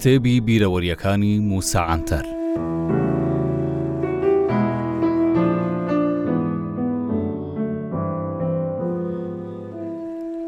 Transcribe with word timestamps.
کتێبی 0.00 0.36
بیرەوەریەکانی 0.46 1.34
موساعاتەر. 1.50 2.24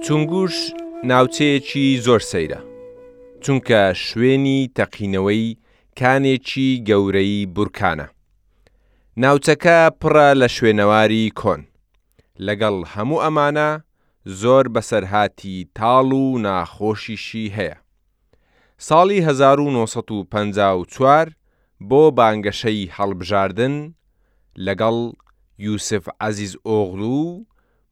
چونگوش 0.04 0.54
ناوچەیەکی 1.10 1.86
زۆر 2.04 2.20
سەیرە، 2.30 2.60
چونکە 3.44 3.80
شوێنی 4.04 4.60
تەقینەوەی 4.76 5.46
کانێکی 5.98 6.70
گەورەی 6.88 7.46
بورکانە. 7.54 8.06
ناوچەکە 9.22 9.78
پڕە 10.00 10.28
لە 10.40 10.48
شوێنەواری 10.56 11.24
کۆن. 11.40 11.60
لەگەڵ 12.46 12.76
هەموو 12.94 13.22
ئەمانە 13.24 13.70
زۆر 14.40 14.64
بەسەرهاتی 14.74 15.56
تاڵ 15.78 16.08
و 16.20 16.24
ناخۆشیشی 16.46 17.46
هەیە. 17.56 17.76
ساڵی 18.86 19.18
1954 19.22 21.28
بۆ 21.90 22.00
بانگەشەی 22.18 22.86
هەڵبژاردن 22.96 23.74
لەگەڵ 24.66 24.96
یوسف 25.66 26.04
عزیز 26.26 26.52
ئۆغلو 26.68 27.16
و 27.26 27.28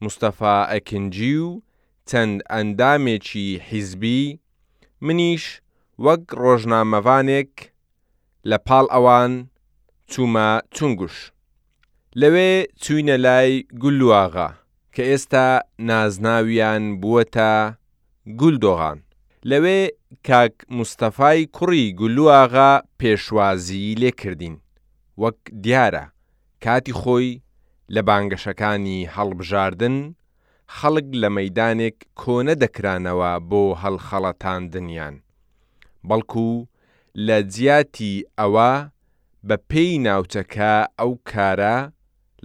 مستەفا 0.05 0.57
ئەکنجی 0.73 1.35
و 1.47 1.49
چەند 2.11 2.35
ئەندامێکی 2.55 3.47
حیزبی 3.69 4.23
منیش 5.07 5.45
وەک 6.05 6.23
ڕۆژنامەوانێک 6.43 7.53
لە 8.51 8.57
پاڵ 8.67 8.87
ئەوان 8.95 9.33
چوومە 10.11 10.51
چونگوش. 10.77 11.17
لەوێ 12.21 12.53
چوینە 12.83 13.17
لای 13.27 13.53
گولواغا 13.83 14.49
کە 14.95 15.03
ئێستا 15.11 15.47
نازناویان 15.89 16.83
بووە 17.01 17.23
تا 17.35 17.53
گولدۆغان. 18.41 18.99
لەوێ 19.51 19.81
کاک 20.27 20.55
مستەفای 20.77 21.43
کوڕی 21.57 21.85
گولوواغا 22.01 22.71
پێشوازی 23.01 23.85
لێکردین 24.03 24.57
وەک 25.23 25.39
دیارە 25.65 26.05
کاتی 26.65 26.95
خۆی 27.01 27.31
لە 27.95 28.01
بانگەشەکانی 28.09 29.09
هەڵبژاردن 29.15 29.97
خەڵک 30.77 31.09
لە 31.23 31.29
مەدانێک 31.39 31.97
کۆنە 32.21 32.55
دەکرانەوە 32.63 33.33
بۆ 33.51 33.63
هەڵخەڵەتاندنیان 33.83 35.15
بەڵکو 36.09 36.51
لە 37.27 37.39
جیاتی 37.55 38.15
ئەوە 38.39 38.73
بە 39.49 39.57
پێی 39.71 39.93
ناوچەکە 40.07 40.75
ئەو 40.99 41.11
کارە 41.31 41.77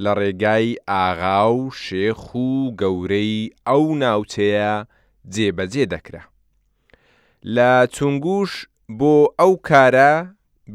لە 0.04 0.12
ڕێگای 0.20 0.68
ئاغا 0.92 1.40
و 1.58 1.60
شێخ 1.84 2.22
و 2.48 2.50
گەورەی 2.80 3.36
ئەو 3.68 3.84
ناوچەیە 4.04 4.74
جێبەجێ 5.34 5.86
دەکرا 5.94 6.24
لە 7.54 7.72
چونگوش 7.96 8.52
بۆ 9.00 9.16
ئەو 9.40 9.52
کارە 9.68 10.12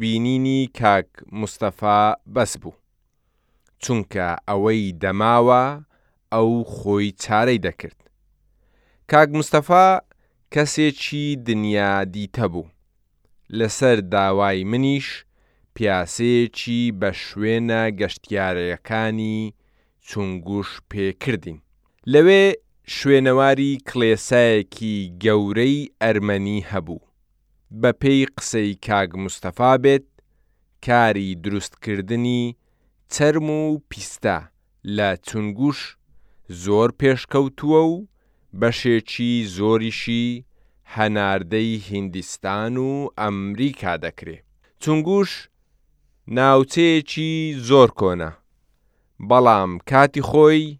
بینینی 0.00 0.60
کاک 0.78 1.08
مستەفا 1.40 2.00
بەس 2.34 2.52
بوو 2.62 2.74
چونکە 3.82 4.28
ئەوەی 4.48 4.82
دەماوە 5.02 5.64
ئەو 6.32 6.50
خۆی 6.74 7.08
چارەی 7.22 7.62
دەکرد 7.66 7.98
کاک 9.10 9.28
مستەفا 9.38 9.88
کەسێکی 10.54 11.24
دنیا 11.48 11.92
دیتە 12.14 12.44
بوو 12.52 12.68
لەسەر 13.58 13.98
داوای 14.12 14.60
منیش 14.70 15.08
پیاسەیەکی 15.76 16.82
بە 17.00 17.10
شوێنە 17.24 17.82
گەشتیارەکانی 18.00 19.40
چونگوش 20.08 20.70
پێکردین 20.90 21.58
لەوێ 22.12 22.44
شوێنەواری 22.96 23.72
کلێسایەکی 23.88 24.96
گەورەی 25.24 25.78
ئەرمەنی 26.02 26.66
هەبوو 26.70 27.00
بە 27.80 27.90
پێی 28.00 28.22
قسەی 28.36 28.72
کاگ 28.86 29.10
مستەفا 29.24 29.72
بێت 29.84 30.06
کاری 30.86 31.30
دروستکردنی 31.44 32.56
چرم 33.12 33.48
و 33.60 33.80
پیستە 33.90 34.38
لە 34.96 35.08
چونگوش 35.26 35.78
زۆر 36.64 36.90
پێشکەوتووە 37.00 37.82
و 37.94 38.06
بەشێکی 38.60 39.32
زۆریشی 39.56 40.26
هەناردەی 40.94 41.72
هیندستان 41.88 42.74
و 42.88 42.90
ئەمریکا 43.20 43.94
دەکرێ 44.04 44.36
چونگوش 44.82 45.30
ناوچەیەکی 46.36 47.32
زۆر 47.68 47.90
کۆنا 48.00 48.30
بەڵام 49.28 49.70
کاتی 49.90 50.22
خۆی 50.30 50.76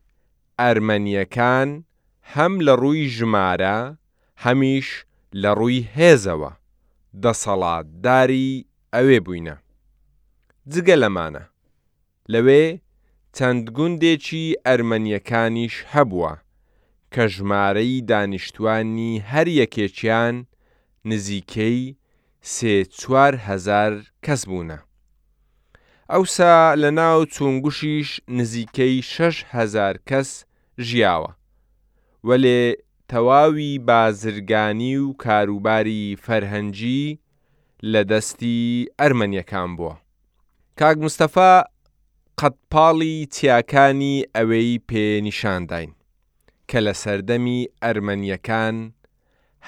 ئەرمەنیەکان 0.61 1.71
هەم 2.37 2.53
لە 2.67 2.75
ڕووی 2.83 3.05
ژمارە 3.17 3.77
هەمیش 4.45 4.89
لە 5.43 5.51
ڕووی 5.59 5.79
هێزەوە 5.97 6.53
دەسەڵاتداری 7.23 8.51
ئەوێ 8.95 9.19
بووینە. 9.25 9.57
جگە 10.73 10.97
لەمانە، 11.03 11.45
لەوێ 12.33 12.65
چەند 13.37 13.65
گوندێکی 13.77 14.45
ئەرمەنیەکانیش 14.67 15.75
هەبووە 15.93 16.33
کە 17.13 17.25
ژمارەی 17.35 18.03
دانیشتوانی 18.11 19.13
هەر 19.31 19.47
یەکێکیان 19.61 20.37
نزیکەی 21.11 21.81
سێ 22.53 22.75
چوار 22.99 23.35
هزار 23.47 23.93
کەس 24.25 24.41
بوونە. 24.49 24.79
ئەوسا 26.13 26.55
لە 26.83 26.91
ناو 27.01 27.19
چونگوشیش 27.35 28.09
نزیکەی 28.39 28.97
شش 29.13 29.37
هزار 29.55 29.95
کەس 30.09 30.31
ژیاوە. 30.91 31.33
وەلێ 32.29 32.63
تەواوی 33.11 33.73
بازرگانی 33.89 34.97
و 34.97 35.07
کاروباری 35.25 36.17
فەرهەنگی 36.25 37.03
لە 37.93 38.03
دەستی 38.11 38.89
ئەرمەنیەکان 39.01 39.71
بووە. 39.79 39.95
کاک 40.79 40.97
مستەفا 41.05 41.53
قەتپاڵی 42.41 43.15
چیاکانی 43.35 44.15
ئەوەی 44.37 44.83
پێنیشانداین 44.89 45.91
کە 46.69 46.79
لە 46.87 46.93
سەردەمی 47.03 47.61
ئەرمەنیەکان 47.83 48.77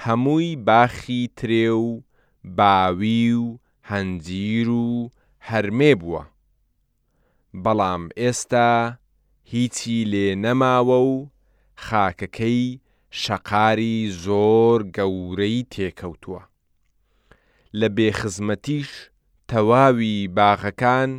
هەمووی 0.03 0.49
باخی 0.67 1.21
ترێ 1.37 1.65
و 1.85 1.87
باوی 2.57 3.23
و 3.41 3.45
هەنجیر 3.89 4.69
و 4.69 5.11
هەرمێ 5.49 5.93
بووە. 6.01 6.23
بەڵام 7.63 8.03
ئێستا 8.19 8.71
هیچی 9.51 9.97
لێ 10.11 10.27
نەماوە 10.43 10.99
و 11.09 11.09
خاکەکەی 11.89 12.63
شەقاری 13.21 13.95
زۆر 14.25 14.79
گەورەی 14.95 15.67
تێکەوتووە. 15.73 16.41
لە 17.79 17.87
بێخزمەتیش 17.95 18.91
تەواوی 19.49 20.15
باغەکان 20.37 21.11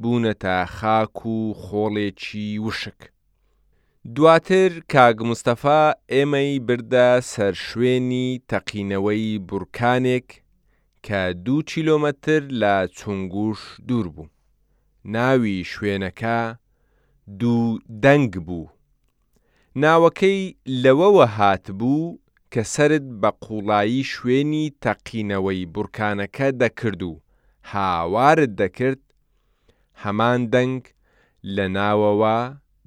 بوونەتە 0.00 0.56
خاک 0.76 1.16
و 1.34 1.40
خۆڵێکی 1.62 2.48
وشک. 2.66 3.00
دواتر 4.14 4.72
کاگ 4.92 5.16
مستەفا 5.30 5.82
ئێمەی 6.12 6.52
بردە 6.66 7.08
سەر 7.32 7.54
شوێنی 7.66 8.28
تەقینەوەی 8.50 9.26
بورکانێک 9.48 10.28
کە 11.06 11.20
دو 11.44 11.56
چیلۆمەتر 11.68 12.42
لە 12.62 12.74
چنگوش 12.96 13.60
دوور 13.88 14.06
بوو. 14.14 14.28
ناوی 15.14 15.56
شوێنەکە 15.72 16.38
دوو 17.40 17.78
دەنگ 18.04 18.32
بوو. 18.46 18.66
ناوەکەی 19.80 20.40
لەوەوە 20.84 21.26
هاتبوو 21.38 22.18
کە 22.52 22.62
سرد 22.74 23.06
بە 23.20 23.30
قوڵایی 23.44 24.02
شوێنی 24.12 24.66
تەقینەوەی 24.84 25.60
بورکانەکە 25.74 26.48
دەکرد 26.62 27.00
و 27.10 27.12
هاوارت 27.72 28.50
دەکرد 28.60 29.00
هەمان 30.02 30.40
دەنگ 30.54 30.82
لە 31.56 31.66
ناوەوە 31.76 32.38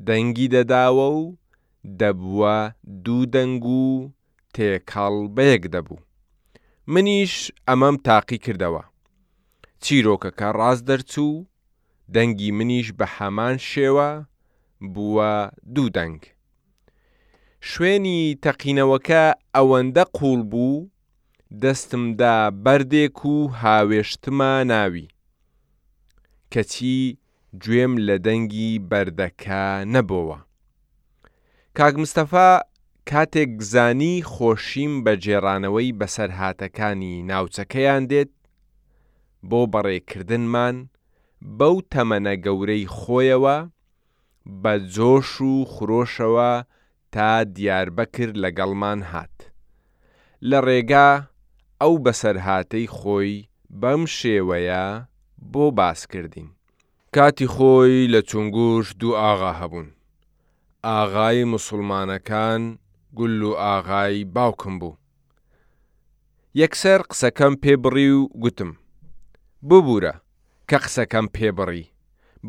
دەنگی 0.08 0.48
دەداوە 0.56 1.08
و 1.20 1.24
دەبووە 2.00 2.58
دوو 3.06 3.22
دەنگ 3.36 3.64
و 3.82 4.12
تێکاڵ 4.56 5.16
بەیەک 5.36 5.64
دەبوو 5.74 6.00
منیش 6.94 7.34
ئەمەم 7.68 7.96
تاقی 8.08 8.38
کردەوە 8.46 8.84
چیرۆکەکە 9.84 10.48
ڕاست 10.60 10.84
دەرچوو 10.90 11.46
دەنگی 12.16 12.50
منیش 12.58 12.88
بە 12.98 13.08
هەمان 13.18 13.56
شێوە 13.72 14.10
بووە 14.94 15.34
دوو 15.76 15.90
دەنگ 15.98 16.22
شوێنی 17.72 18.20
تەقینەوەکە 18.44 19.24
ئەوەندە 19.56 20.04
قوڵ 20.18 20.40
بوو، 20.52 20.88
دەستمدا 21.64 22.38
بەردێک 22.64 23.18
و 23.34 23.36
هاوێشتمە 23.62 24.54
ناوی، 24.72 25.08
کەچی 26.54 27.00
گوێم 27.64 27.94
لە 28.08 28.16
دەنگی 28.26 28.70
بەردەکە 28.90 29.66
نەبەوە. 29.94 30.38
کاک 31.78 31.96
مستەفا 32.02 32.50
کاتێک 33.10 33.50
گزانی 33.60 34.16
خۆشیم 34.34 34.94
بە 35.04 35.14
جێرانەوەی 35.24 35.96
بەسەرهاتەکانی 36.00 37.16
ناوچەکەیان 37.30 38.04
دێت 38.12 38.34
بۆ 39.50 39.62
بەڕێکردنمان 39.74 40.76
بەو 41.58 41.76
تەمەنە 41.92 42.34
گەورەی 42.46 42.84
خۆیەوە 42.98 43.58
بە 44.62 44.74
جۆش 44.96 45.30
و 45.52 45.54
خرۆشەوە 45.74 46.52
تا 47.16 47.28
دیاربەکر 47.56 48.30
لەگەڵمان 48.44 49.00
هات. 49.12 49.36
لە 50.50 50.60
ڕێگا 50.68 51.10
ئەو 51.82 51.94
بەسەرهاتەی 52.04 52.88
خۆی 52.98 53.34
بەم 53.82 54.02
شێوەیە 54.18 54.84
بۆ 55.52 55.66
باس 55.78 56.02
کردین. 56.12 56.48
کاتی 57.16 57.48
خۆی 57.54 58.00
لە 58.14 58.20
چونگوش 58.30 58.86
دوو 59.00 59.14
ئاغا 59.24 59.52
هەبوون. 59.62 59.90
ئاغای 60.88 61.40
مسلمانەکان 61.54 62.62
گول 63.18 63.42
و 63.50 63.54
ئاغای 63.66 64.18
باوکم 64.36 64.74
بوو. 64.80 64.96
یەکسەر 66.62 67.00
قسەکەم 67.10 67.54
پێبڕی 67.64 68.10
و 68.18 68.22
گوتم. 68.42 68.72
ببوورە 69.68 70.14
کە 70.70 70.78
قسەکەم 70.84 71.28
پێبڕی. 71.36 71.86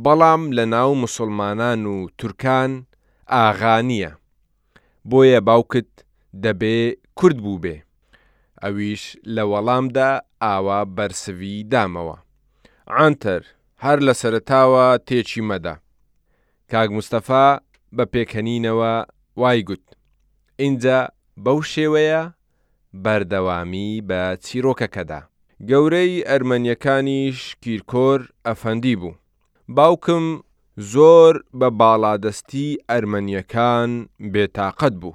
بەڵام 0.05 0.43
لە 0.57 0.65
ناو 0.75 0.91
مسلمانان 1.05 1.83
و 1.93 1.97
تورکان 2.19 2.73
ئاغا 3.33 3.77
نییە. 3.89 4.13
بۆیە 5.11 5.41
باوکت 5.49 5.91
دەبێ 6.45 6.79
کورد 7.19 7.39
بوو 7.45 7.63
بێ 7.65 7.77
ئەویش 8.63 9.03
لە 9.35 9.43
وەڵامدا 9.51 10.11
ئاوا 10.45 10.81
بەرسوی 10.97 11.57
دامەوە 11.73 12.17
ئانتەر 12.95 13.43
هەر 13.85 13.99
لە 14.07 14.15
سەرتاوە 14.21 14.87
تێکی 15.09 15.43
مەدا 15.51 15.75
کاگ 16.73 16.89
مستەفا 16.97 17.47
بە 17.97 18.05
پێکەنینەوە 18.13 18.93
وای 19.41 19.61
گوت 19.69 19.87
اینجا 20.63 20.99
بەو 21.45 21.59
شێوەیە 21.73 22.23
بەردەوامی 23.05 23.91
بە 24.09 24.21
چیرۆکەکەدا 24.45 25.21
گەورەی 25.71 26.13
ئەرمەنیەکانیش 26.29 27.39
کیرکۆر 27.63 28.21
ئەفەندی 28.47 28.95
بوو 29.01 29.15
باوکم 29.77 30.27
زۆر 30.85 31.35
بە 31.59 31.69
باڵادەستی 31.81 32.69
ئەرمەنیەکان 32.91 33.91
بێتاقەت 34.33 34.95
بوو. 35.01 35.15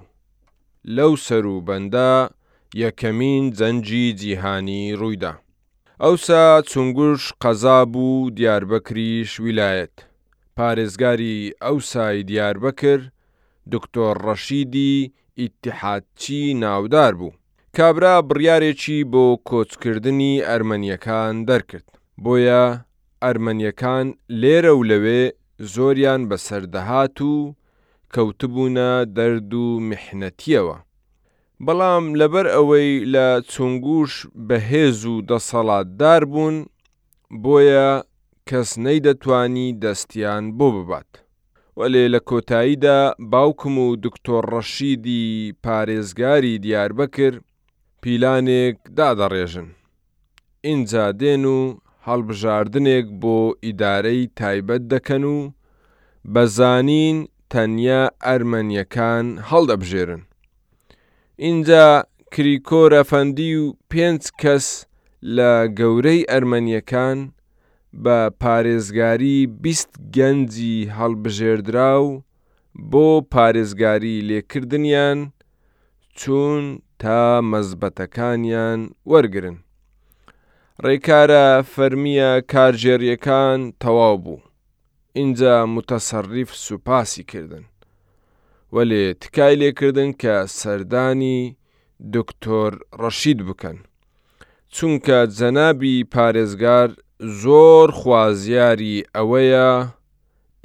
لەو 0.96 1.12
سەروبەندە 1.26 2.12
یەکەمین 2.82 3.44
جەنجی 3.58 4.08
جیهانی 4.20 4.84
ڕوویدا. 5.00 5.34
ئەوسا 6.04 6.46
چنگوش 6.70 7.24
قەزا 7.42 7.82
بوو 7.94 8.30
دیاربەکریش 8.38 9.32
ویلایەت. 9.46 9.96
پارێزگاری 10.58 11.38
ئەوسای 11.64 12.18
دیاربەکر 12.30 13.00
دکتۆر 13.74 14.16
ڕەشیدی 14.26 14.96
ئیتحادچی 15.40 16.44
ناودار 16.64 17.14
بوو. 17.20 17.34
کابرا 17.78 18.16
بڕیارێکی 18.30 19.00
بۆ 19.12 19.26
کۆچکردنی 19.50 20.34
ئەرمەنیەکان 20.50 21.36
دەرکرد. 21.50 21.88
بۆیە 22.24 22.66
ئەرمەنیەکان 23.24 24.08
لێرە 24.42 24.74
و 24.80 24.84
لەوێ 24.92 25.24
زۆریان 25.74 26.22
بە 26.30 26.38
سەردەهات 26.46 27.20
و 27.32 27.34
کەوتبوونە 28.16 28.92
دەرد 29.18 29.52
و 29.64 29.68
مححنەتیەوە. 29.90 30.78
بەڵام 31.66 32.06
لەبەر 32.20 32.46
ئەوەی 32.56 32.92
لە 33.14 33.28
چونگوش 33.52 34.14
بەهێز 34.48 35.00
و 35.12 35.16
دەسەڵاتدار 35.30 36.24
بوون 36.32 36.58
بۆیە 37.44 37.90
کەس 38.50 38.70
نەیدەتوانی 38.86 39.68
دەستیان 39.84 40.44
بۆ 40.58 40.68
ببات. 40.76 41.12
وەلێ 41.80 42.06
لە 42.14 42.20
کۆتاییدا 42.30 43.00
باوکم 43.32 43.76
و 43.86 43.88
دکتۆر 44.06 44.44
ڕەشیدی 44.54 45.26
پارێزگاری 45.64 46.58
دیاربەکر 46.64 47.34
پیلانێک 48.02 48.78
دادەڕێژن. 48.98 49.68
ئینجا 50.68 51.06
دێن 51.20 51.44
و 51.58 51.60
هەڵبژاردنێک 52.08 53.06
بۆ 53.22 53.38
ئیدارەی 53.66 54.22
تایبەت 54.40 54.84
دەکەن 54.94 55.24
و 55.36 55.38
بەزانین 56.34 57.18
تەنیا 57.52 58.04
ئەرمەنیەکان 58.26 59.26
هەڵدەبژێرن. 59.50 60.22
اینجا 61.46 61.88
کریکۆرەفەندی 62.34 63.52
و 63.62 63.64
پێنج 63.92 64.24
کەس 64.42 64.68
لە 65.36 65.52
گەورەی 65.80 66.22
ئەرمەنیەکان 66.32 67.20
بە 68.04 68.18
پارێزگاری 68.42 69.38
بیست 69.64 69.92
گەنجی 70.16 70.76
هەڵبژێردرا 70.98 71.94
و 72.06 72.10
بۆ 72.92 73.08
پارێزگاری 73.34 74.16
لێکردنیان 74.30 75.20
چون 76.20 76.64
تا 77.02 77.22
مەزبەتەکانیان 77.52 78.80
وەرگن. 79.12 79.58
ڕێکارە 80.88 81.46
فەرمیە 81.74 82.32
کارژێریەکان 82.52 83.60
تەواو 83.82 84.16
بوو. 84.24 84.40
اینجا 85.20 85.56
متەسەریف 85.76 86.50
سوپاسی 86.66 87.24
کردن. 87.32 87.66
وەلێ 88.76 89.04
تکای 89.22 89.56
لێکردن 89.62 90.10
کە 90.22 90.36
سەردانی 90.60 91.40
دکتۆر 92.16 92.74
ڕەشید 93.02 93.40
بکەن. 93.48 93.78
چونکە 94.76 95.18
جەنابی 95.38 95.96
پارێزگار 96.14 96.90
زۆر 97.44 97.88
خوازیاری 98.00 98.96
ئەوەیە 99.16 99.70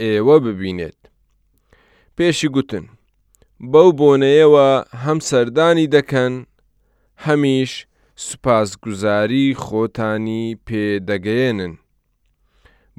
ئێوە 0.03 0.37
ببینێت. 0.47 1.01
پێشی 2.17 2.49
گوتن، 2.55 2.87
بەو 3.73 3.89
بۆنەیەوە 3.99 4.69
هەم 5.05 5.19
سەردانی 5.31 5.87
دەکەن، 5.95 6.35
هەمیش 7.25 7.73
سوپاسگوزاری 8.25 9.45
خۆتانی 9.65 10.43
پێدەگەێنن 10.67 11.75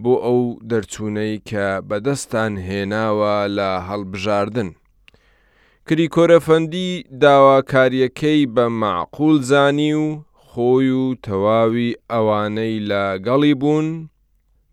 بۆ 0.01 0.13
ئەو 0.25 0.39
دەرچوونەی 0.69 1.33
کە 1.49 1.67
بەدەستان 1.89 2.53
هێناوە 2.67 3.35
لە 3.57 3.69
هەڵبژاردن. 3.87 4.69
کریکۆرەفەندی 5.87 6.91
داواکاریەکەی 7.21 8.41
بە 8.55 8.65
معقول 8.81 9.37
زانی 9.49 9.93
و 10.03 10.07
خۆی 10.47 10.89
و 11.01 11.05
تەواوی 11.25 11.97
ئەوانەی 12.11 12.75
لە 12.89 13.03
گەڵی 13.25 13.53
بوون 13.61 13.87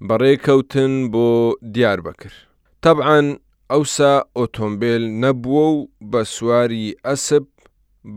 بەڕێکەوتن 0.09 0.93
بۆ 1.13 1.29
دیار 1.75 1.99
بکرد. 2.07 2.39
تەبعاان 2.85 3.27
ئەوسا 3.71 4.15
ئۆتۆمبیل 4.39 5.03
نەبووە 5.23 5.67
و 5.75 5.77
بە 6.11 6.21
سواری 6.35 6.87
ئەسب 7.07 7.45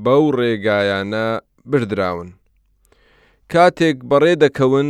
بەو 0.03 0.24
ڕێگایانە 0.39 1.27
بردراون. 1.72 2.30
کاتێک 3.52 3.98
بەڕێ 4.10 4.34
دەکەون 4.44 4.90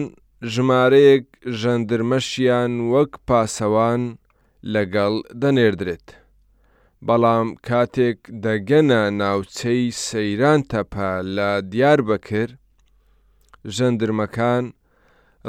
ژمارەیەک 0.53 1.25
ژەندرمەشیان 1.59 2.71
وەک 2.93 3.11
پاسەوان 3.27 4.01
لەگەڵ 4.73 5.13
دەنێردرێت. 5.41 6.07
بەڵام 7.07 7.47
کاتێک 7.67 8.19
دەگەنە 8.45 9.01
ناوچەی 9.21 9.83
سەیران 10.05 10.61
تەپە 10.71 11.11
لە 11.37 11.49
دیار 11.71 11.99
بەکرد، 12.09 12.53
ژەندرمەکان 13.75 14.63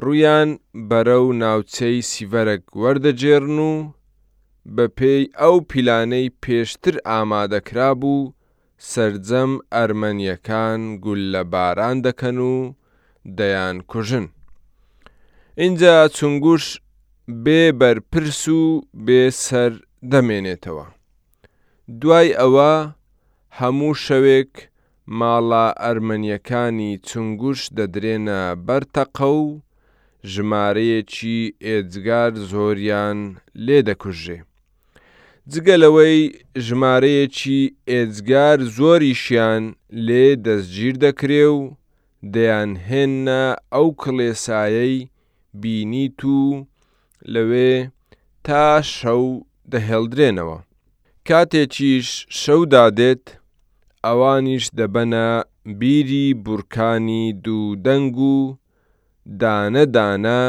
ڕویان 0.05 0.51
بەرەو 0.91 1.25
ناوچەی 1.43 1.97
سیڤەرەك 2.11 2.65
وەردەجێرن 2.81 3.57
و 3.71 3.75
بە 4.75 4.87
پێی 4.99 5.23
ئەو 5.41 5.55
پیلانەی 5.71 6.35
پێشتر 6.43 6.95
ئامادەکرا 7.11 7.91
بوو 8.01 8.21
سرجەم 8.93 9.53
ئەرمەنیەکان 9.75 10.81
گول 11.05 11.21
لە 11.35 11.43
باران 11.53 11.97
دەکەن 12.07 12.37
و 12.51 12.55
دەیان 13.39 13.77
کوژن. 13.91 14.27
اینجا 15.63 15.97
چنگوش 16.17 16.67
بێ 17.45 17.63
بەرپرس 17.81 18.43
و 18.59 18.63
بێ 19.07 19.23
سەر 19.45 19.73
دەمێنێتەوە. 20.13 20.87
دوای 22.01 22.29
ئەوە 22.41 22.75
هەموو 23.59 23.95
شەوێک 24.05 24.53
ماڵە 25.19 25.67
ئەرمەنیەکانی 25.83 26.93
چنگوش 27.09 27.61
دەدرێنە 27.77 28.41
بەرتەقە 28.67 29.29
و 29.43 29.47
ژمارەیەکی 30.33 31.41
ئێجگار 31.67 32.33
زۆریان 32.51 33.21
لێدەکوژێ. 33.67 34.39
جگە 35.53 35.77
لەوەی 35.83 36.19
ژمارەیەکی 36.67 37.61
ئێجگار 37.91 38.59
زۆریشیان 38.77 39.65
لێ 40.07 40.27
دەستگیر 40.47 40.95
دەکرێ 41.05 41.45
و 41.57 41.61
دەیان 42.35 42.71
هێنە 42.89 43.43
ئەو 43.75 43.89
کڵێسایەی 44.03 44.97
بینیت 45.61 46.21
و 46.41 46.45
لەوێ 47.35 47.75
تا 48.47 48.65
شەو 48.97 49.25
دەهێڵدرێنەوە 49.73 50.59
کاتێکیش 51.29 52.09
شەودا 52.41 52.85
دێت 52.99 53.25
ئەوانیش 54.07 54.65
دەبەنە 54.79 55.29
بیری 55.81 56.27
بورکانی 56.47 57.25
دوو 57.45 57.65
دەنگ 57.87 58.17
و 58.35 58.37
دانەدانە 59.43 60.43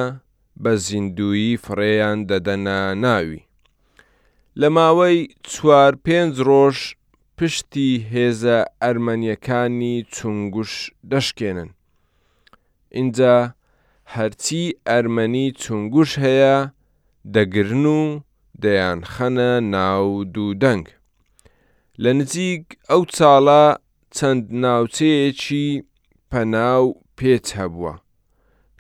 بە 0.64 0.74
زیندوی 0.86 1.46
فڕێیان 1.64 2.20
دەدەنا 2.30 2.82
ناوی 3.04 3.42
لە 4.62 4.68
ماوەی 4.76 5.18
چوار 5.52 5.94
پێنج 6.06 6.34
ڕۆژ 6.50 6.78
پشتی 7.38 7.90
هێزە 8.14 8.58
ئەرمەنیەکانی 8.84 9.96
چنگوش 10.16 10.74
دەشکێنن. 11.12 11.70
اینجا 12.98 13.38
هەرچی 14.16 14.64
ئەرمەنی 14.90 15.48
چنگوش 15.64 16.12
هەیە 16.26 16.58
دەگرن 17.36 17.86
و 18.00 18.02
دەیان 18.64 19.00
خەنە 19.14 19.52
ناو 19.76 20.06
دوودەنگ. 20.34 20.86
لە 22.04 22.12
نزیک 22.18 22.66
ئەو 22.90 23.02
چاڵە 23.16 23.66
چەند 24.16 24.44
ناوچەیەکی 24.64 25.68
پەناو 26.32 26.86
پێچ 27.18 27.46
هەبووە. 27.60 27.94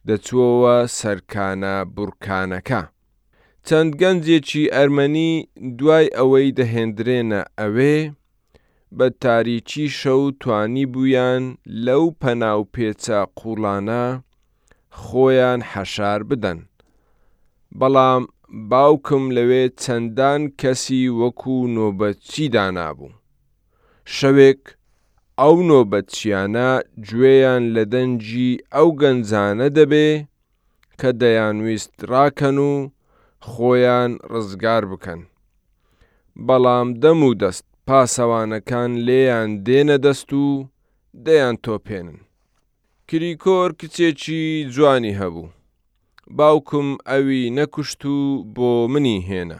دەچووەوە 0.07 0.77
سەرکانە 0.97 1.75
بورکانەکە. 1.95 2.81
چەند 3.67 3.91
گەنجێکی 4.01 4.65
ئەرمەنی 4.75 5.31
دوای 5.77 6.07
ئەوەی 6.17 6.47
دەهێندرێنە 6.59 7.41
ئەوێ 7.59 7.97
بە 8.97 9.07
تاریکی 9.23 9.85
شەو 9.99 10.21
توانی 10.41 10.85
بوویان 10.93 11.43
لەو 11.85 12.05
پەناو 12.21 12.61
پێچە 12.73 13.19
قوڵانە 13.39 14.05
خۆیان 15.01 15.59
حەشار 15.71 16.21
بدەن. 16.29 16.59
بەڵام 17.79 18.23
باوکم 18.71 19.23
لەوێ 19.37 19.63
چەندان 19.81 20.41
کەسی 20.61 21.03
وەکو 21.19 21.55
نۆبەتچی 21.75 22.45
دانابوو. 22.55 23.11
شەوێک 24.15 24.61
ئەو 25.39 25.55
نۆبەتچیانە 25.69 26.69
گوێیان 27.07 27.63
لە 27.75 27.83
دەنجی 27.93 28.51
ئەو 28.75 28.87
گەنجانە 29.01 29.67
دەبێ 29.77 30.09
کە 30.99 31.09
دەیانویست 31.21 31.93
ڕاکەن 32.11 32.57
و 32.69 32.73
خۆیان 33.47 34.11
ڕزگار 34.33 34.83
بکەن. 34.91 35.21
بەڵام 36.47 36.87
دەم 37.03 37.19
و 37.27 37.31
دەست 37.41 37.65
پاسەوانەکان 37.87 38.91
لێیان 39.07 39.49
دێنە 39.65 39.97
دەست 40.05 40.29
و 40.41 40.45
دەیان 41.25 41.55
تۆپێنن. 41.65 42.19
کریکۆر 43.09 43.67
کچێکی 43.79 44.41
جوانی 44.75 45.17
هەبوو. 45.19 45.49
باوکم 46.37 46.87
ئەوی 47.11 47.41
نەکوشت 47.57 48.01
و 48.13 48.17
بۆ 48.55 48.71
منی 48.93 49.17
هێنا. 49.29 49.59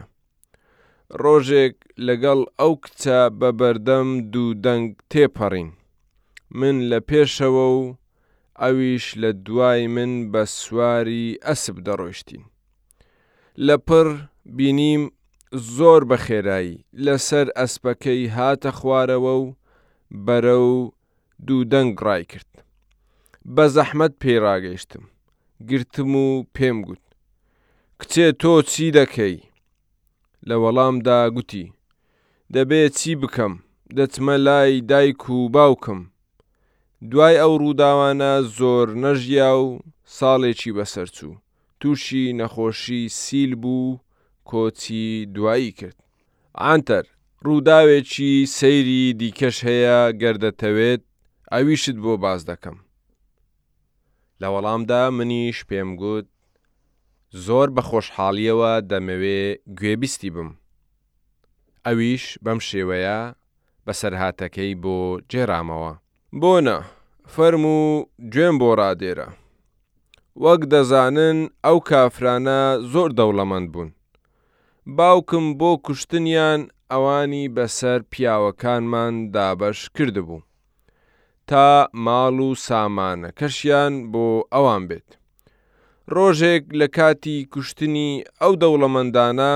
ڕۆژێک 1.22 1.76
لەگەڵ 2.06 2.40
ئەو 2.58 2.72
کچە 2.84 3.20
بە 3.38 3.48
بەردەم 3.58 4.08
دوو 4.32 4.48
دەنگ 4.64 4.88
تێپەڕین. 5.10 5.70
من 6.58 6.76
لە 6.90 6.98
پێشەوە 7.08 7.66
و 7.76 7.80
ئەویش 8.62 9.06
لە 9.22 9.30
دوای 9.46 9.82
من 9.94 10.12
بە 10.32 10.42
سواری 10.60 11.26
ئەسب 11.46 11.76
دەڕۆشتین. 11.86 12.44
لە 13.66 13.76
پڕ 13.88 14.06
بینیم 14.58 15.02
زۆر 15.76 16.02
بە 16.10 16.16
خێرایی 16.24 16.76
لەسەر 17.04 17.46
ئەسپەکەی 17.58 18.32
هاتە 18.36 18.70
خوارەوە 18.78 19.34
و 19.42 19.46
بەرە 20.26 20.56
و 20.70 20.74
دوودەنگ 21.46 21.92
ڕای 22.06 22.24
کرد. 22.32 22.50
بە 23.54 23.64
زەحمەت 23.74 24.12
پێراگەیشتم، 24.22 25.04
گرتم 25.68 26.12
و 26.22 26.28
پێم 26.54 26.76
گوت. 26.86 27.04
کچێ 28.00 28.26
تۆ 28.40 28.52
چی 28.70 28.86
دەکەی؟ 28.98 29.38
لە 30.48 30.54
وەڵامدا 30.62 31.20
گوتی، 31.36 31.66
دەبێت 32.54 32.92
چی 32.98 33.12
بکەم، 33.20 33.54
دەچمە 33.96 34.36
لای 34.46 34.74
دایک 34.90 35.22
و 35.34 35.38
باوکم. 35.54 36.00
دوای 37.10 37.36
ئەو 37.42 37.52
ڕووداوانە 37.62 38.32
زۆر 38.58 38.86
نەژیا 39.02 39.50
و 39.64 39.80
ساڵێکی 40.18 40.70
بەسەرچوو. 40.76 41.34
تووشی 41.80 42.22
نەخۆشی 42.38 43.00
سیل 43.20 43.54
بوو 43.62 43.98
کۆچی 44.48 45.04
دوایی 45.34 45.70
کرد. 45.78 45.96
ئانتەر 46.64 47.04
ڕووداوێکی 47.46 48.32
سەیری 48.58 49.02
دیکەش 49.20 49.56
هەیە 49.68 50.00
گەردەتەوێت 50.20 51.02
ئەویشت 51.52 51.96
بۆ 52.04 52.12
باز 52.24 52.40
دەکەم. 52.50 52.76
لە 54.40 54.48
وەڵامدا 54.54 55.02
منیش 55.16 55.58
پێم 55.68 55.90
گوت 56.00 56.26
زۆر 57.46 57.68
بە 57.76 57.82
خۆشحاڵیەوە 57.88 58.72
دەمەوێ 58.90 59.42
گوێبیستی 59.78 60.30
بم. 60.34 60.50
ئەویش 61.86 62.24
بەم 62.44 62.58
شێوەیە 62.68 63.18
بەسەرهاتەکەی 63.86 64.72
بۆ 64.82 64.98
جێرامەوە. 65.30 65.92
بۆنە 66.40 66.78
فەرم 67.34 67.64
و 67.76 67.80
گوێم 68.32 68.56
بۆ 68.60 68.68
ڕادێرە. 68.80 69.28
وەک 70.44 70.62
دەزانن 70.72 71.38
ئەو 71.68 71.78
کافرانە 71.88 72.60
زۆر 72.92 73.08
دەوڵەمەند 73.18 73.66
بوون. 73.72 73.90
باوکم 74.98 75.46
بۆ 75.60 75.70
کوشتنیان 75.86 76.60
ئەوانی 76.92 77.44
بەسەر 77.56 77.98
پیاوەکانمان 78.12 79.14
دابەش 79.34 79.78
کردبوو. 79.96 80.38
تا 81.48 81.66
ماڵ 82.06 82.36
و 82.48 82.50
سامانە 82.66 83.28
کەشیان 83.38 83.94
بۆ 84.12 84.26
ئەوان 84.54 84.82
بێت. 84.90 85.08
ڕۆژێک 86.14 86.64
لە 86.80 86.86
کاتی 86.96 87.38
کوشتنی 87.52 88.10
ئەو 88.42 88.52
دەوڵەمەندانە 88.62 89.52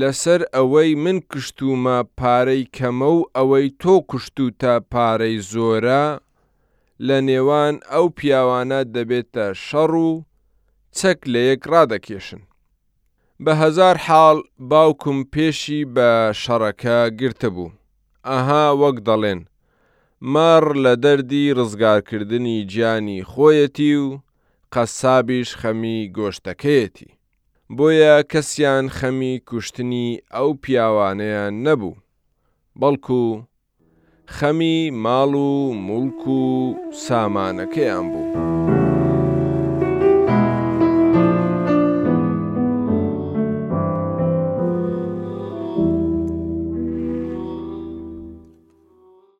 لەسەر 0.00 0.40
ئەوەی 0.54 0.90
من 1.04 1.18
کشتومە 1.32 1.98
پارەی 2.20 2.64
کەمە 2.76 3.10
و 3.14 3.20
ئەوەی 3.36 3.66
تۆ 3.82 3.94
کوشت 4.10 4.36
و 4.40 4.46
تا 4.60 4.74
پارەی 4.92 5.36
زۆرە 5.52 6.02
لە 7.06 7.16
نێوان 7.28 7.74
ئەو 7.92 8.06
پیاوانە 8.16 8.80
دەبێتە 8.94 9.46
شەڕ 9.66 9.92
و 10.08 10.10
چەک 10.98 11.18
لە 11.32 11.40
یەک 11.50 11.62
ڕادەکێشن. 11.72 12.42
بە 13.44 13.52
هزار 13.62 13.96
حاڵ 14.06 14.38
باوکم 14.70 15.18
پێشی 15.32 15.80
بە 15.94 16.10
شەڕەکە 16.42 16.98
گرتە 17.18 17.48
بوو. 17.54 17.70
ئەها 18.28 18.66
وەک 18.82 18.96
دەڵێن، 19.08 19.40
مەڕ 20.32 20.64
لە 20.84 20.92
دەردی 21.04 21.54
ڕزگارکردنی 21.58 22.58
گیانی 22.70 23.20
خۆیەتی 23.30 23.92
و 24.04 24.06
قەسابیش 24.74 25.48
خەمی 25.60 25.98
گۆشتەکەیەتی. 26.16 27.10
بۆیە 27.76 28.16
کەسیان 28.32 28.86
خەمی 28.96 29.34
کوشتنی 29.48 30.08
ئەو 30.34 30.48
پیاوانەیان 30.62 31.54
نەبوو، 31.64 31.96
بەڵکو 32.80 33.22
خەمی 34.36 34.76
ماڵ 35.04 35.32
و 35.52 35.54
مڵک 35.86 36.20
و 36.40 36.44
سامانەکەیان 37.04 38.04
بوو. 38.12 38.49